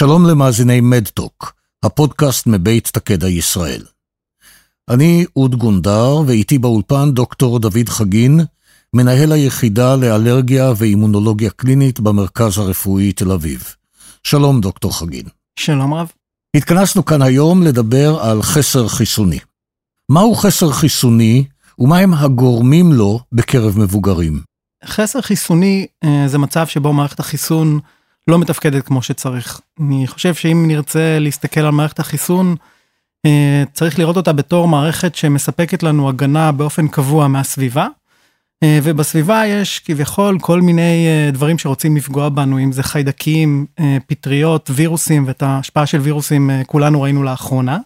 שלום 0.00 0.26
למאזיני 0.26 0.80
מדטוק, 0.80 1.52
הפודקאסט 1.82 2.46
מבית 2.46 2.88
תקדע 2.92 3.28
ישראל. 3.28 3.82
אני 4.90 5.24
אוד 5.36 5.54
גונדר, 5.54 6.16
ואיתי 6.26 6.58
באולפן 6.58 7.10
דוקטור 7.12 7.58
דוד 7.58 7.88
חגין, 7.88 8.40
מנהל 8.94 9.32
היחידה 9.32 9.96
לאלרגיה 9.96 10.72
ואימונולוגיה 10.76 11.50
קלינית 11.50 12.00
במרכז 12.00 12.58
הרפואי 12.58 13.12
תל 13.12 13.32
אביב. 13.32 13.74
שלום 14.22 14.60
דוקטור 14.60 14.98
חגין. 14.98 15.24
שלום 15.58 15.94
רב. 15.94 16.12
התכנסנו 16.56 17.04
כאן 17.04 17.22
היום 17.22 17.62
לדבר 17.62 18.18
על 18.20 18.42
חסר 18.42 18.88
חיסוני. 18.88 19.38
מהו 20.08 20.34
חסר 20.34 20.72
חיסוני 20.72 21.44
ומהם 21.78 22.14
הגורמים 22.14 22.92
לו 22.92 23.20
בקרב 23.32 23.78
מבוגרים? 23.78 24.40
חסר 24.84 25.20
חיסוני 25.20 25.86
אה, 26.04 26.24
זה 26.26 26.38
מצב 26.38 26.66
שבו 26.66 26.92
מערכת 26.92 27.20
החיסון 27.20 27.80
לא 28.30 28.38
מתפקדת 28.38 28.86
כמו 28.86 29.02
שצריך. 29.02 29.60
אני 29.80 30.06
חושב 30.06 30.34
שאם 30.34 30.64
נרצה 30.68 31.18
להסתכל 31.18 31.60
על 31.60 31.70
מערכת 31.70 31.98
החיסון, 31.98 32.56
אה, 33.26 33.62
צריך 33.72 33.98
לראות 33.98 34.16
אותה 34.16 34.32
בתור 34.32 34.68
מערכת 34.68 35.14
שמספקת 35.14 35.82
לנו 35.82 36.08
הגנה 36.08 36.52
באופן 36.52 36.88
קבוע 36.88 37.28
מהסביבה. 37.28 37.86
אה, 38.62 38.78
ובסביבה 38.82 39.46
יש 39.46 39.78
כביכול 39.78 40.38
כל 40.38 40.60
מיני 40.60 41.06
דברים 41.32 41.58
שרוצים 41.58 41.96
לפגוע 41.96 42.28
בנו, 42.28 42.58
אם 42.58 42.72
זה 42.72 42.82
חיידקים, 42.82 43.66
פטריות, 44.06 44.70
וירוסים, 44.74 45.24
ואת 45.26 45.42
ההשפעה 45.42 45.86
של 45.86 45.98
וירוסים 45.98 46.50
כולנו 46.66 47.02
ראינו 47.02 47.22
לאחרונה. 47.22 47.78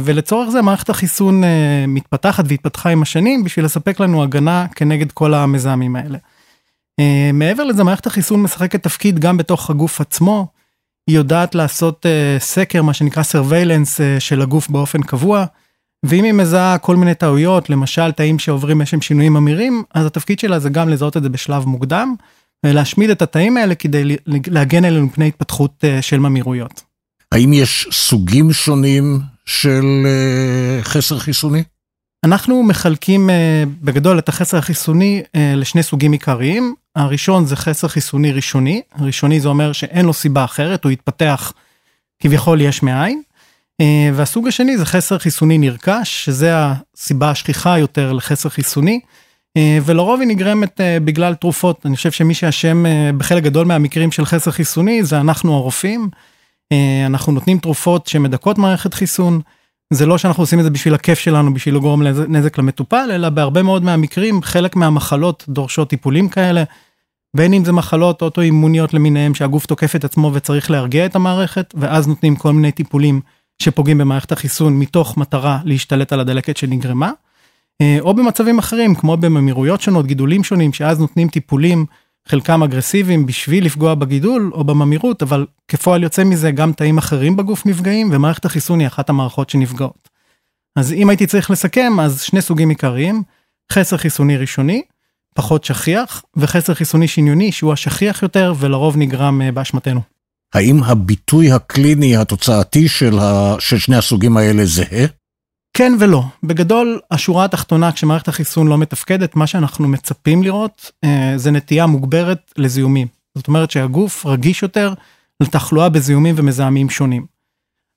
ולצורך 0.00 0.50
זה 0.50 0.62
מערכת 0.62 0.90
החיסון 0.90 1.42
מתפתחת 1.88 2.44
והתפתחה 2.48 2.90
עם 2.90 3.02
השנים 3.02 3.44
בשביל 3.44 3.64
לספק 3.64 4.00
לנו 4.00 4.22
הגנה 4.22 4.66
כנגד 4.74 5.12
כל 5.12 5.34
המזהמים 5.34 5.96
האלה. 5.96 6.18
Uh, 7.00 7.32
מעבר 7.32 7.64
לזה 7.64 7.84
מערכת 7.84 8.06
החיסון 8.06 8.42
משחקת 8.42 8.82
תפקיד 8.82 9.18
גם 9.18 9.36
בתוך 9.36 9.70
הגוף 9.70 10.00
עצמו. 10.00 10.46
היא 11.06 11.16
יודעת 11.16 11.54
לעשות 11.54 12.06
uh, 12.06 12.42
סקר 12.42 12.82
מה 12.82 12.94
שנקרא 12.94 13.22
surveillance 13.22 13.96
uh, 13.96 14.20
של 14.20 14.42
הגוף 14.42 14.68
באופן 14.68 15.02
קבוע. 15.02 15.44
ואם 16.06 16.24
היא 16.24 16.32
מזהה 16.32 16.78
כל 16.78 16.96
מיני 16.96 17.14
טעויות 17.14 17.70
למשל 17.70 18.12
תאים 18.12 18.38
שעוברים 18.38 18.80
איזשהם 18.80 19.00
שינויים 19.00 19.36
אמירים 19.36 19.82
אז 19.94 20.06
התפקיד 20.06 20.38
שלה 20.38 20.58
זה 20.58 20.68
גם 20.68 20.88
לזהות 20.88 21.16
את 21.16 21.22
זה 21.22 21.28
בשלב 21.28 21.64
מוקדם. 21.64 22.14
ולהשמיד 22.66 23.10
את 23.10 23.22
התאים 23.22 23.56
האלה 23.56 23.74
כדי 23.74 24.16
להגן 24.26 24.84
עלינו 24.84 25.06
מפני 25.06 25.28
התפתחות 25.28 25.84
uh, 25.84 26.02
של 26.02 26.18
ממירויות. 26.18 26.82
האם 27.32 27.52
יש 27.52 27.88
סוגים 27.92 28.52
שונים 28.52 29.20
של 29.46 29.84
uh, 30.04 30.84
חסר 30.84 31.18
חיסוני? 31.18 31.62
אנחנו 32.24 32.62
מחלקים 32.62 33.30
uh, 33.30 33.32
בגדול 33.82 34.18
את 34.18 34.28
החסר 34.28 34.56
החיסוני 34.56 35.22
uh, 35.26 35.38
לשני 35.56 35.82
סוגים 35.82 36.12
עיקריים. 36.12 36.74
הראשון 36.96 37.46
זה 37.46 37.56
חסר 37.56 37.88
חיסוני 37.88 38.32
ראשוני, 38.32 38.82
ראשוני 39.00 39.40
זה 39.40 39.48
אומר 39.48 39.72
שאין 39.72 40.04
לו 40.04 40.12
סיבה 40.12 40.44
אחרת, 40.44 40.84
הוא 40.84 40.92
התפתח 40.92 41.52
כביכול 42.22 42.60
יש 42.60 42.82
מאין. 42.82 43.22
אה, 43.80 44.10
והסוג 44.14 44.48
השני 44.48 44.78
זה 44.78 44.86
חסר 44.86 45.18
חיסוני 45.18 45.58
נרכש, 45.58 46.24
שזה 46.24 46.52
הסיבה 46.54 47.30
השכיחה 47.30 47.78
יותר 47.78 48.12
לחסר 48.12 48.48
חיסוני, 48.48 49.00
אה, 49.56 49.78
ולרוב 49.84 50.20
היא 50.20 50.28
נגרמת 50.28 50.80
אה, 50.80 51.00
בגלל 51.00 51.34
תרופות. 51.34 51.86
אני 51.86 51.96
חושב 51.96 52.10
שמי 52.10 52.34
שאשם 52.34 52.84
בחלק 53.18 53.42
גדול 53.42 53.66
מהמקרים 53.66 54.12
של 54.12 54.24
חסר 54.24 54.50
חיסוני 54.50 55.04
זה 55.04 55.20
אנחנו 55.20 55.54
הרופאים. 55.54 56.08
אנחנו 57.06 57.32
נותנים 57.32 57.58
תרופות 57.58 58.06
שמדכאות 58.06 58.58
מערכת 58.58 58.94
חיסון. 58.94 59.40
זה 59.92 60.06
לא 60.06 60.18
שאנחנו 60.18 60.42
עושים 60.42 60.58
את 60.58 60.64
זה 60.64 60.70
בשביל 60.70 60.94
הכיף 60.94 61.18
שלנו, 61.18 61.54
בשביל 61.54 61.74
לגרום 61.76 62.02
נזק 62.02 62.58
למטופל, 62.58 63.10
אלא 63.12 63.28
בהרבה 63.28 63.62
מאוד 63.62 63.84
מהמקרים 63.84 64.42
חלק 64.42 64.76
מהמחלות 64.76 65.44
דורשות 65.48 65.88
טיפולים 65.88 66.28
כאלה. 66.28 66.64
בין 67.36 67.54
אם 67.54 67.64
זה 67.64 67.72
מחלות 67.72 68.22
אוטואימוניות 68.22 68.94
למיניהם 68.94 69.34
שהגוף 69.34 69.66
תוקף 69.66 69.96
את 69.96 70.04
עצמו 70.04 70.30
וצריך 70.34 70.70
להרגיע 70.70 71.06
את 71.06 71.16
המערכת, 71.16 71.74
ואז 71.76 72.08
נותנים 72.08 72.36
כל 72.36 72.52
מיני 72.52 72.72
טיפולים 72.72 73.20
שפוגעים 73.62 73.98
במערכת 73.98 74.32
החיסון 74.32 74.78
מתוך 74.78 75.16
מטרה 75.16 75.58
להשתלט 75.64 76.12
על 76.12 76.20
הדלקת 76.20 76.56
שנגרמה. 76.56 77.10
אה, 77.80 77.96
או 78.00 78.14
במצבים 78.14 78.58
אחרים 78.58 78.94
כמו 78.94 79.16
בממירויות 79.16 79.80
שונות, 79.80 80.06
גידולים 80.06 80.44
שונים, 80.44 80.72
שאז 80.72 81.00
נותנים 81.00 81.28
טיפולים, 81.28 81.86
חלקם 82.28 82.62
אגרסיביים 82.62 83.26
בשביל 83.26 83.64
לפגוע 83.64 83.94
בגידול 83.94 84.50
או 84.54 84.64
בממירות, 84.64 85.22
אבל 85.22 85.46
כפועל 85.68 86.02
יוצא 86.02 86.24
מזה 86.24 86.50
גם 86.50 86.72
תאים 86.72 86.98
אחרים 86.98 87.36
בגוף 87.36 87.66
נפגעים, 87.66 88.08
ומערכת 88.12 88.44
החיסון 88.44 88.80
היא 88.80 88.86
אחת 88.86 89.10
המערכות 89.10 89.50
שנפגעות. 89.50 90.08
אז 90.76 90.92
אם 90.92 91.10
הייתי 91.10 91.26
צריך 91.26 91.50
לסכם, 91.50 92.00
אז 92.00 92.22
שני 92.22 92.42
סוגים 92.42 92.68
עיקריים, 92.68 93.22
חסר 93.72 93.96
חיסוני 93.96 94.36
ראשוני, 94.36 94.82
פחות 95.34 95.64
שכיח, 95.64 96.22
וחסר 96.36 96.74
חיסוני 96.74 97.08
שניוני 97.08 97.52
שהוא 97.52 97.72
השכיח 97.72 98.22
יותר 98.22 98.54
ולרוב 98.58 98.96
נגרם 98.96 99.42
אה, 99.42 99.52
באשמתנו. 99.52 100.00
האם 100.54 100.82
הביטוי 100.82 101.52
הקליני 101.52 102.16
התוצאתי 102.16 102.88
של, 102.88 103.18
ה... 103.18 103.56
של 103.58 103.78
שני 103.78 103.96
הסוגים 103.96 104.36
האלה 104.36 104.64
זהה? 104.66 105.06
כן 105.78 105.92
ולא. 105.98 106.22
בגדול, 106.42 107.00
השורה 107.10 107.44
התחתונה 107.44 107.92
כשמערכת 107.92 108.28
החיסון 108.28 108.68
לא 108.68 108.78
מתפקדת, 108.78 109.36
מה 109.36 109.46
שאנחנו 109.46 109.88
מצפים 109.88 110.42
לראות 110.42 110.90
אה, 111.04 111.32
זה 111.36 111.50
נטייה 111.50 111.86
מוגברת 111.86 112.52
לזיהומים. 112.56 113.06
זאת 113.34 113.48
אומרת 113.48 113.70
שהגוף 113.70 114.26
רגיש 114.26 114.62
יותר 114.62 114.94
לתחלואה 115.42 115.88
בזיהומים 115.88 116.34
ומזהמים 116.38 116.90
שונים. 116.90 117.26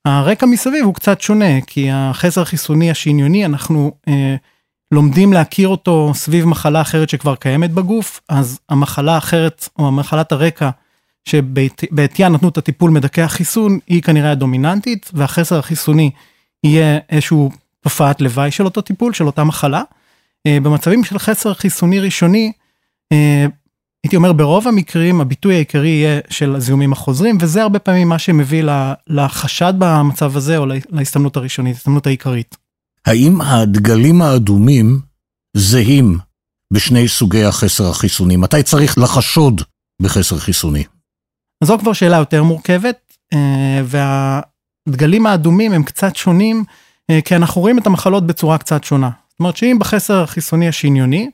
הרקע 0.06 0.46
מסביב 0.46 0.86
הוא 0.86 0.94
קצת 0.94 1.22
שונה, 1.22 1.62
כי 1.68 1.92
החסר 1.92 2.42
החיסוני 2.42 2.92
השניוני, 2.92 3.46
אנחנו 3.46 3.92
אה, 4.08 4.36
לומדים 4.92 5.34
להכיר 5.34 5.68
אותו 5.68 6.12
סביב 6.14 6.46
מחלה 6.46 6.82
אחרת 6.82 7.10
שכבר 7.10 7.36
קיימת 7.36 7.72
בגוף, 7.72 8.22
אז 8.30 8.60
המחלה 8.70 9.16
האחרת, 9.16 9.70
או 9.80 9.88
המחלת 9.88 10.32
הרקע, 10.32 10.70
שבעטיה 11.26 12.30
נתנו 12.30 12.50
את 12.50 12.58
הטיפול 12.58 12.92
מדכא 12.92 13.22
החיסון, 13.22 13.80
היא 13.88 14.02
כנראה 14.02 14.32
הדומיננטית, 14.32 15.12
והחסר 15.14 15.60
החיסוני 15.60 16.12
יהיה 16.64 17.00
איזשהו 17.10 17.52
תופעת 17.82 18.22
לוואי 18.22 18.52
של 18.52 18.66
אותו 18.66 18.82
טיפול, 18.82 19.14
של 19.14 19.26
אותה 19.26 19.44
מחלה. 19.44 19.84
אה, 20.48 20.58
במצבים 20.64 21.04
של 21.04 21.20
חסר 21.20 21.54
חיסוני 21.54 22.00
ראשוני, 22.00 22.52
אה, 23.14 23.46
הייתי 24.04 24.16
אומר 24.16 24.34
ברוב 24.34 24.68
המקרים 24.68 25.22
הביטוי 25.22 25.56
העיקרי 25.56 25.90
יהיה 25.90 26.20
של 26.30 26.56
הזיהומים 26.56 26.92
החוזרים, 26.92 27.38
וזה 27.42 27.62
הרבה 27.62 27.80
פעמים 27.80 28.10
מה 28.10 28.20
שמביא 28.20 28.64
לחשד 29.08 29.74
במצב 29.78 30.38
הזה, 30.38 30.58
או 30.58 30.66
להסתמנות 30.90 31.38
הראשונית, 31.38 31.76
ההסתמנות 31.76 32.08
העיקרית. 32.08 32.58
האם 33.06 33.42
הדגלים 33.42 34.22
האדומים 34.22 35.00
זהים 35.58 36.18
בשני 36.74 37.08
סוגי 37.08 37.44
החסר 37.44 37.90
החיסוני? 37.90 38.38
מתי 38.38 38.64
צריך 38.64 38.98
לחשוד 38.98 39.62
בחסר 40.02 40.38
חיסוני? 40.38 40.84
זו 41.64 41.80
כבר 41.80 41.94
שאלה 41.94 42.18
יותר 42.18 42.44
מורכבת, 42.44 43.00
אה, 43.34 43.82
והדגלים 43.86 45.26
האדומים 45.26 45.72
הם 45.72 45.84
קצת 45.84 46.16
שונים, 46.16 46.64
כי 47.26 47.36
אנחנו 47.36 47.62
רואים 47.62 47.78
את 47.78 47.88
המחלות 47.88 48.28
בצורה 48.28 48.58
קצת 48.58 48.84
שונה. 48.84 49.10
זאת 49.30 49.40
אומרת 49.40 49.58
שאם 49.58 49.78
בחסר 49.80 50.24
החיסוני 50.24 50.68
השניוני, 50.68 51.30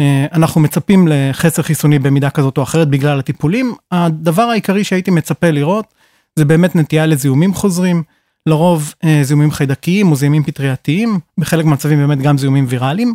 אה, 0.00 0.26
אנחנו 0.32 0.60
מצפים 0.60 1.08
לחסר 1.10 1.62
חיסוני 1.62 1.98
במידה 1.98 2.30
כזאת 2.30 2.58
או 2.58 2.62
אחרת 2.62 2.88
בגלל 2.88 3.18
הטיפולים, 3.18 3.74
הדבר 3.92 4.42
העיקרי 4.42 4.84
שהייתי 4.84 5.10
מצפה 5.10 5.50
לראות 5.50 5.94
זה 6.36 6.44
באמת 6.44 6.76
נטייה 6.76 7.06
לזיהומים 7.06 7.54
חוזרים. 7.54 8.02
לרוב 8.46 8.94
אה, 9.04 9.20
זיהומים 9.22 9.50
חיידקיים 9.50 10.10
או 10.10 10.16
זיהומים 10.16 10.44
פטרייתיים, 10.44 11.18
בחלק 11.38 11.64
מהמצבים 11.64 11.98
באמת 11.98 12.18
גם 12.18 12.38
זיהומים 12.38 12.66
ויראליים. 12.68 13.14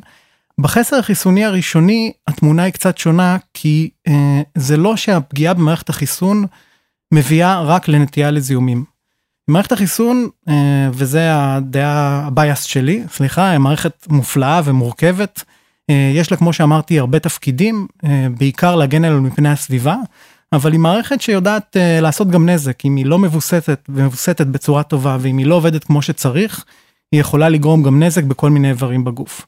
בחסר 0.62 0.96
החיסוני 0.96 1.46
הראשוני 1.46 2.12
התמונה 2.28 2.64
היא 2.64 2.74
קצת 2.74 2.98
שונה 2.98 3.38
כי 3.54 3.90
אה, 4.08 4.42
זה 4.56 4.78
לא 4.78 4.96
שהפגיעה 4.96 5.54
במערכת 5.54 5.90
החיסון 5.90 6.46
מביאה 7.14 7.62
רק 7.62 7.88
לנטייה 7.88 8.32
לזיהומים. 8.32 8.84
מערכת 9.48 9.72
החיסון, 9.72 10.30
אה, 10.50 10.90
וזה 10.94 11.30
הדעה 11.32 12.24
הבייס 12.28 12.64
שלי, 12.64 13.04
סליחה, 13.12 13.50
היא 13.50 13.60
מערכת 13.60 14.08
מופלאה 14.10 14.62
ומורכבת. 14.66 15.44
אה, 15.90 16.12
יש 16.14 16.32
לה 16.32 16.38
כמו 16.38 16.54
שאמרתי 16.54 17.00
הרבה 17.00 17.20
תפקידים, 17.20 17.88
אה, 18.06 18.28
בעיקר 18.38 18.76
להגן 18.76 19.06
עלינו 19.06 19.22
מפני 19.22 19.50
הסביבה. 19.50 19.96
אבל 20.54 20.72
היא 20.72 20.80
מערכת 20.80 21.22
שיודעת 21.22 21.78
לעשות 22.02 22.30
גם 22.30 22.50
נזק, 22.50 22.86
אם 22.86 22.96
היא 22.96 23.06
לא 23.06 23.20
מבוסתת 23.20 23.80
ומבוסתת 23.90 24.48
בצורה 24.48 24.84
טובה 24.84 25.18
ואם 25.20 25.38
היא 25.38 25.46
לא 25.46 25.56
עובדת 25.56 25.84
כמו 25.84 26.02
שצריך, 26.02 26.66
היא 27.12 27.22
יכולה 27.22 27.50
לגרום 27.50 27.84
גם 27.84 28.04
נזק 28.04 28.24
בכל 28.24 28.50
מיני 28.50 28.70
איברים 28.70 29.04
בגוף. 29.04 29.46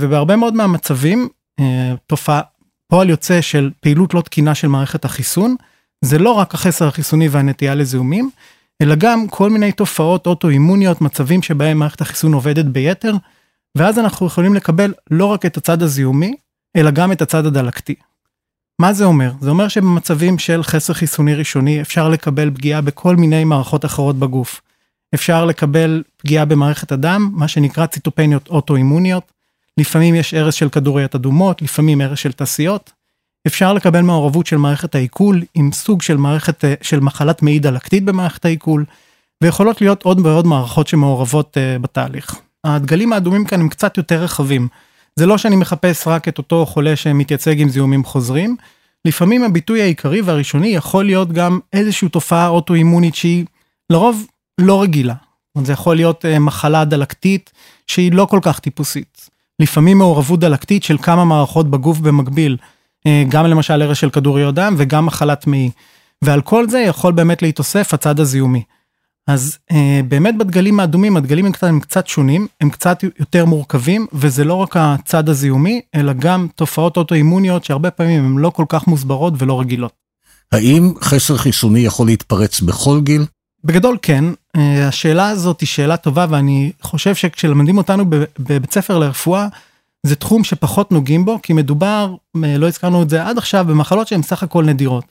ובהרבה 0.00 0.36
מאוד 0.36 0.54
מהמצבים, 0.54 1.28
תופעה, 2.06 2.40
פועל 2.88 3.10
יוצא 3.10 3.40
של 3.40 3.70
פעילות 3.80 4.14
לא 4.14 4.20
תקינה 4.20 4.54
של 4.54 4.68
מערכת 4.68 5.04
החיסון, 5.04 5.56
זה 6.04 6.18
לא 6.18 6.30
רק 6.30 6.54
החסר 6.54 6.86
החיסוני 6.88 7.28
והנטייה 7.28 7.74
לזיהומים, 7.74 8.30
אלא 8.82 8.94
גם 8.94 9.28
כל 9.28 9.50
מיני 9.50 9.72
תופעות 9.72 10.26
אוטואימוניות, 10.26 11.00
מצבים 11.00 11.42
שבהם 11.42 11.78
מערכת 11.78 12.00
החיסון 12.00 12.32
עובדת 12.32 12.64
ביתר, 12.64 13.14
ואז 13.74 13.98
אנחנו 13.98 14.26
יכולים 14.26 14.54
לקבל 14.54 14.94
לא 15.10 15.26
רק 15.26 15.46
את 15.46 15.56
הצד 15.56 15.82
הזיהומי, 15.82 16.34
אלא 16.76 16.90
גם 16.90 17.12
את 17.12 17.22
הצד 17.22 17.46
הדלקתי. 17.46 17.94
מה 18.78 18.92
זה 18.92 19.04
אומר? 19.04 19.32
זה 19.40 19.50
אומר 19.50 19.68
שבמצבים 19.68 20.38
של 20.38 20.62
חסר 20.62 20.92
חיסוני 20.92 21.34
ראשוני 21.34 21.80
אפשר 21.80 22.08
לקבל 22.08 22.50
פגיעה 22.50 22.80
בכל 22.80 23.16
מיני 23.16 23.44
מערכות 23.44 23.84
אחרות 23.84 24.16
בגוף. 24.18 24.60
אפשר 25.14 25.44
לקבל 25.44 26.02
פגיעה 26.16 26.44
במערכת 26.44 26.92
הדם, 26.92 27.30
מה 27.32 27.48
שנקרא 27.48 27.86
ציטופניות 27.86 28.48
אוטואימוניות. 28.48 29.32
לפעמים 29.78 30.14
יש 30.14 30.34
הרס 30.34 30.54
של 30.54 30.68
כדוריות 30.68 31.14
אדומות, 31.14 31.62
לפעמים 31.62 32.00
הרס 32.00 32.18
של 32.18 32.32
תעשיות. 32.32 32.92
אפשר 33.46 33.72
לקבל 33.72 34.00
מעורבות 34.00 34.46
של 34.46 34.56
מערכת 34.56 34.94
העיכול 34.94 35.42
עם 35.54 35.72
סוג 35.72 36.02
של 36.02 36.16
מערכת 36.16 36.64
של 36.82 37.00
מחלת 37.00 37.42
מעי 37.42 37.58
דלקתית 37.58 38.04
במערכת 38.04 38.44
העיכול, 38.44 38.84
ויכולות 39.42 39.80
להיות 39.80 40.02
עוד 40.02 40.26
ועוד 40.26 40.46
מערכות 40.46 40.86
שמעורבות 40.86 41.56
בתהליך. 41.80 42.36
הדגלים 42.64 43.12
האדומים 43.12 43.44
כאן 43.44 43.60
הם 43.60 43.68
קצת 43.68 43.96
יותר 43.96 44.22
רחבים. 44.22 44.68
זה 45.16 45.26
לא 45.26 45.38
שאני 45.38 45.56
מחפש 45.56 46.06
רק 46.06 46.28
את 46.28 46.38
אותו 46.38 46.66
חולה 46.66 46.96
שמתייצג 46.96 47.60
עם 47.60 47.68
זיהומים 47.68 48.04
חוזרים, 48.04 48.56
לפעמים 49.04 49.44
הביטוי 49.44 49.82
העיקרי 49.82 50.20
והראשוני 50.20 50.68
יכול 50.68 51.04
להיות 51.04 51.32
גם 51.32 51.58
איזושהי 51.72 52.08
תופעה 52.08 52.48
אוטואימונית 52.48 53.14
שהיא 53.14 53.44
לרוב 53.90 54.26
לא 54.60 54.82
רגילה. 54.82 55.14
זה 55.62 55.72
יכול 55.72 55.96
להיות 55.96 56.24
אה, 56.24 56.38
מחלה 56.38 56.84
דלקתית 56.84 57.52
שהיא 57.86 58.12
לא 58.12 58.24
כל 58.24 58.38
כך 58.42 58.58
טיפוסית. 58.58 59.28
לפעמים 59.60 59.98
מעורבות 59.98 60.40
דלקתית 60.40 60.82
של 60.82 60.98
כמה 60.98 61.24
מערכות 61.24 61.70
בגוף 61.70 61.98
במקביל, 61.98 62.56
אה, 62.60 62.66
גם 63.28 63.46
למשל 63.46 63.82
הרס 63.82 63.98
של 63.98 64.10
כדוריות 64.10 64.54
דם 64.54 64.74
וגם 64.78 65.06
מחלת 65.06 65.46
מעי. 65.46 65.70
ועל 66.22 66.40
כל 66.40 66.68
זה 66.68 66.78
יכול 66.78 67.12
באמת 67.12 67.42
להתאוסף 67.42 67.94
הצד 67.94 68.20
הזיהומי. 68.20 68.62
אז 69.26 69.58
אה, 69.72 70.00
באמת 70.08 70.38
בדגלים 70.38 70.80
האדומים, 70.80 71.16
הדגלים 71.16 71.46
הם 71.46 71.52
קצת, 71.52 71.66
הם 71.66 71.80
קצת 71.80 72.06
שונים, 72.06 72.46
הם 72.60 72.70
קצת 72.70 73.04
יותר 73.18 73.44
מורכבים, 73.44 74.06
וזה 74.12 74.44
לא 74.44 74.54
רק 74.54 74.76
הצד 74.76 75.28
הזיהומי, 75.28 75.80
אלא 75.94 76.12
גם 76.12 76.46
תופעות 76.54 76.96
אוטואימוניות 76.96 77.64
שהרבה 77.64 77.90
פעמים 77.90 78.24
הן 78.24 78.38
לא 78.38 78.50
כל 78.50 78.64
כך 78.68 78.86
מוסברות 78.86 79.34
ולא 79.38 79.60
רגילות. 79.60 79.92
האם 80.52 80.92
חסר 81.00 81.36
חיסוני 81.36 81.80
יכול 81.80 82.06
להתפרץ 82.06 82.60
בכל 82.60 83.00
גיל? 83.00 83.24
בגדול 83.64 83.98
כן, 84.02 84.24
אה, 84.56 84.88
השאלה 84.88 85.28
הזאת 85.28 85.60
היא 85.60 85.66
שאלה 85.66 85.96
טובה, 85.96 86.26
ואני 86.30 86.72
חושב 86.82 87.14
שכשלמדים 87.14 87.78
אותנו 87.78 88.04
בבית 88.38 88.72
ספר 88.72 88.98
לרפואה, 88.98 89.48
זה 90.06 90.16
תחום 90.16 90.44
שפחות 90.44 90.92
נוגעים 90.92 91.24
בו, 91.24 91.38
כי 91.42 91.52
מדובר, 91.52 92.14
אה, 92.44 92.58
לא 92.58 92.68
הזכרנו 92.68 93.02
את 93.02 93.10
זה 93.10 93.26
עד 93.26 93.38
עכשיו, 93.38 93.64
במחלות 93.68 94.08
שהן 94.08 94.22
סך 94.22 94.42
הכל 94.42 94.64
נדירות. 94.64 95.04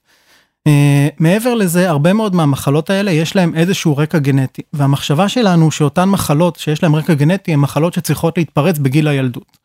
Uh, 0.69 0.71
מעבר 1.19 1.53
לזה, 1.53 1.89
הרבה 1.89 2.13
מאוד 2.13 2.35
מהמחלות 2.35 2.89
האלה 2.89 3.11
יש 3.11 3.35
להם 3.35 3.55
איזשהו 3.55 3.97
רקע 3.97 4.19
גנטי, 4.19 4.61
והמחשבה 4.73 5.29
שלנו 5.29 5.71
שאותן 5.71 6.09
מחלות 6.09 6.55
שיש 6.55 6.83
להם 6.83 6.95
רקע 6.95 7.13
גנטי 7.13 7.53
הן 7.53 7.59
מחלות 7.59 7.93
שצריכות 7.93 8.37
להתפרץ 8.37 8.77
בגיל 8.77 9.07
הילדות. 9.07 9.57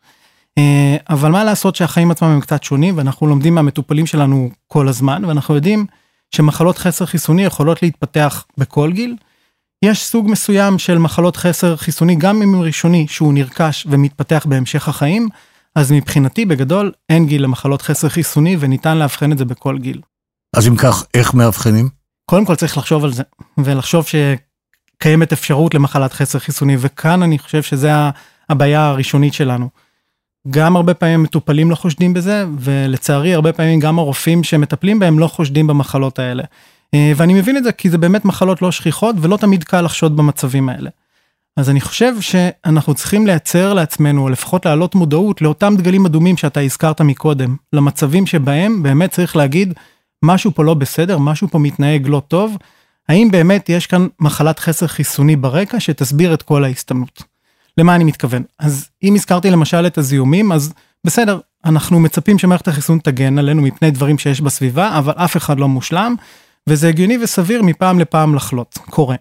Uh, 0.59 0.61
אבל 1.09 1.31
מה 1.31 1.43
לעשות 1.43 1.75
שהחיים 1.75 2.11
עצמם 2.11 2.27
הם 2.27 2.39
קצת 2.39 2.63
שונים, 2.63 2.97
ואנחנו 2.97 3.27
לומדים 3.27 3.55
מהמטופלים 3.55 4.05
שלנו 4.05 4.49
כל 4.67 4.87
הזמן, 4.87 5.25
ואנחנו 5.25 5.55
יודעים 5.55 5.85
שמחלות 6.31 6.77
חסר 6.77 7.05
חיסוני 7.05 7.43
יכולות 7.43 7.83
להתפתח 7.83 8.45
בכל 8.57 8.91
גיל. 8.91 9.15
יש 9.85 10.05
סוג 10.05 10.29
מסוים 10.29 10.79
של 10.79 10.97
מחלות 10.97 11.35
חסר 11.35 11.75
חיסוני, 11.75 12.15
גם 12.15 12.41
אם 12.41 12.53
הוא 12.53 12.65
ראשוני, 12.65 13.05
שהוא 13.09 13.33
נרכש 13.33 13.87
ומתפתח 13.89 14.45
בהמשך 14.49 14.87
החיים, 14.87 15.29
אז 15.75 15.91
מבחינתי 15.91 16.45
בגדול 16.45 16.91
אין 17.09 17.25
גיל 17.25 17.43
למחלות 17.43 17.81
חסר 17.81 18.09
חיסוני 18.09 18.57
וניתן 18.59 18.97
לאבחן 18.97 19.31
את 19.31 19.37
זה 19.37 19.45
בכל 19.45 19.77
גיל. 19.77 20.01
אז 20.55 20.67
אם 20.67 20.75
כך, 20.75 21.03
איך 21.13 21.33
מאבחנים? 21.33 21.89
קודם 22.25 22.45
כל 22.45 22.55
צריך 22.55 22.77
לחשוב 22.77 23.03
על 23.03 23.13
זה, 23.13 23.23
ולחשוב 23.57 24.05
שקיימת 24.07 25.33
אפשרות 25.33 25.73
למחלת 25.73 26.13
חסר 26.13 26.39
חיסוני, 26.39 26.75
וכאן 26.79 27.23
אני 27.23 27.39
חושב 27.39 27.63
שזה 27.63 27.91
הבעיה 28.49 28.87
הראשונית 28.87 29.33
שלנו. 29.33 29.69
גם 30.49 30.75
הרבה 30.75 30.93
פעמים 30.93 31.23
מטופלים 31.23 31.71
לא 31.71 31.75
חושדים 31.75 32.13
בזה, 32.13 32.45
ולצערי 32.59 33.33
הרבה 33.33 33.53
פעמים 33.53 33.79
גם 33.79 33.99
הרופאים 33.99 34.43
שמטפלים 34.43 34.99
בהם 34.99 35.19
לא 35.19 35.27
חושדים 35.27 35.67
במחלות 35.67 36.19
האלה. 36.19 36.43
אה, 36.93 37.11
ואני 37.15 37.33
מבין 37.33 37.57
את 37.57 37.63
זה 37.63 37.71
כי 37.71 37.89
זה 37.89 37.97
באמת 37.97 38.25
מחלות 38.25 38.61
לא 38.61 38.71
שכיחות 38.71 39.15
ולא 39.21 39.37
תמיד 39.37 39.63
קל 39.63 39.81
לחשוד 39.81 40.17
במצבים 40.17 40.69
האלה. 40.69 40.89
אז 41.57 41.69
אני 41.69 41.81
חושב 41.81 42.21
שאנחנו 42.21 42.93
צריכים 42.93 43.27
לייצר 43.27 43.73
לעצמנו, 43.73 44.21
או 44.21 44.29
לפחות 44.29 44.65
להעלות 44.65 44.95
מודעות 44.95 45.41
לאותם 45.41 45.75
דגלים 45.77 46.05
אדומים 46.05 46.37
שאתה 46.37 46.59
הזכרת 46.59 47.01
מקודם, 47.01 47.55
למצבים 47.73 48.25
שבהם 48.25 48.83
באמת 48.83 49.11
צריך 49.11 49.35
להגיד, 49.35 49.73
משהו 50.25 50.51
פה 50.51 50.63
לא 50.63 50.73
בסדר, 50.73 51.17
משהו 51.17 51.47
פה 51.47 51.59
מתנהג 51.59 52.07
לא 52.07 52.21
טוב, 52.27 52.57
האם 53.09 53.31
באמת 53.31 53.69
יש 53.69 53.87
כאן 53.87 54.07
מחלת 54.19 54.59
חסר 54.59 54.87
חיסוני 54.87 55.35
ברקע 55.35 55.79
שתסביר 55.79 56.33
את 56.33 56.41
כל 56.41 56.63
ההסתמנות. 56.63 57.23
למה 57.77 57.95
אני 57.95 58.03
מתכוון? 58.03 58.43
אז 58.59 58.89
אם 59.03 59.15
הזכרתי 59.15 59.51
למשל 59.51 59.87
את 59.87 59.97
הזיהומים, 59.97 60.51
אז 60.51 60.73
בסדר, 61.03 61.39
אנחנו 61.65 61.99
מצפים 61.99 62.39
שמערכת 62.39 62.67
החיסון 62.67 62.99
תגן 63.03 63.37
עלינו 63.37 63.61
מפני 63.61 63.91
דברים 63.91 64.17
שיש 64.17 64.41
בסביבה, 64.41 64.97
אבל 64.97 65.13
אף 65.15 65.37
אחד 65.37 65.59
לא 65.59 65.67
מושלם, 65.67 66.15
וזה 66.67 66.89
הגיוני 66.89 67.17
וסביר 67.21 67.61
מפעם 67.61 67.99
לפעם 67.99 68.35
לחלות, 68.35 68.77
קורה. 68.89 69.15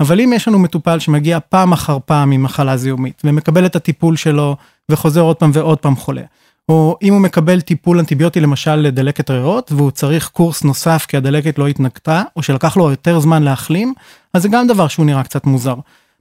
אבל 0.00 0.20
אם 0.20 0.32
יש 0.36 0.48
לנו 0.48 0.58
מטופל 0.58 0.98
שמגיע 0.98 1.38
פעם 1.48 1.72
אחר 1.72 1.98
פעם 2.04 2.32
עם 2.32 2.42
מחלה 2.42 2.76
זיהומית, 2.76 3.22
ומקבל 3.24 3.66
את 3.66 3.76
הטיפול 3.76 4.16
שלו, 4.16 4.56
וחוזר 4.88 5.20
עוד 5.20 5.36
פעם 5.36 5.50
ועוד 5.54 5.78
פעם 5.78 5.96
חולה, 5.96 6.22
או 6.68 6.96
אם 7.02 7.12
הוא 7.12 7.20
מקבל 7.20 7.60
טיפול 7.60 7.98
אנטיביוטי 7.98 8.40
למשל 8.40 8.74
לדלקת 8.74 9.30
ריאות 9.30 9.72
והוא 9.72 9.90
צריך 9.90 10.28
קורס 10.28 10.64
נוסף 10.64 11.06
כי 11.08 11.16
הדלקת 11.16 11.58
לא 11.58 11.66
התנקתה 11.66 12.22
או 12.36 12.42
שלקח 12.42 12.76
לו 12.76 12.90
יותר 12.90 13.20
זמן 13.20 13.42
להחלים, 13.42 13.94
אז 14.34 14.42
זה 14.42 14.48
גם 14.48 14.66
דבר 14.66 14.88
שהוא 14.88 15.06
נראה 15.06 15.22
קצת 15.22 15.46
מוזר. 15.46 15.74